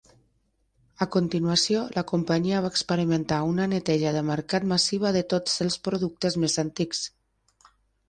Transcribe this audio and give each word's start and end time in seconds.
A 1.05 1.07
continuació, 1.15 1.83
la 1.97 2.03
companyia 2.13 2.63
va 2.67 2.73
experimentar 2.75 3.41
una 3.51 3.69
"neteja 3.75 4.17
de 4.19 4.27
mercat" 4.33 4.69
massiva 4.75 5.15
de 5.21 5.25
tots 5.37 5.63
els 5.69 5.81
productes 5.91 6.43
més 6.47 6.61
antics. 6.69 7.09